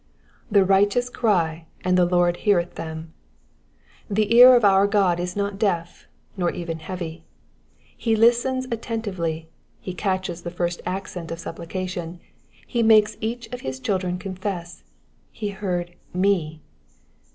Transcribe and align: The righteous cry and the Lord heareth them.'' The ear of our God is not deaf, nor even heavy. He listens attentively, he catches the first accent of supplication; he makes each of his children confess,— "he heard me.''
The 0.49 0.65
righteous 0.65 1.11
cry 1.11 1.67
and 1.83 1.95
the 1.95 2.07
Lord 2.07 2.37
heareth 2.37 2.73
them.'' 2.73 3.13
The 4.09 4.35
ear 4.35 4.55
of 4.55 4.65
our 4.65 4.87
God 4.87 5.19
is 5.19 5.35
not 5.35 5.59
deaf, 5.59 6.07
nor 6.35 6.49
even 6.49 6.79
heavy. 6.79 7.23
He 7.95 8.15
listens 8.15 8.65
attentively, 8.71 9.47
he 9.79 9.93
catches 9.93 10.41
the 10.41 10.49
first 10.49 10.81
accent 10.87 11.29
of 11.29 11.37
supplication; 11.37 12.19
he 12.65 12.81
makes 12.81 13.15
each 13.21 13.45
of 13.53 13.61
his 13.61 13.79
children 13.79 14.17
confess,— 14.17 14.83
"he 15.31 15.49
heard 15.49 15.93
me.'' 16.15 16.61